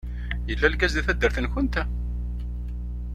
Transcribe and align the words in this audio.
Yella 0.49 0.67
lgaz 0.73 0.93
deg 0.93 1.05
taddart-nkent? 1.07 1.75